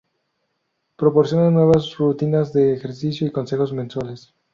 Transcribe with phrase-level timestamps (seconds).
[0.95, 4.33] Proporcionan nuevas rutinas de ejercicio y consejos mensuales.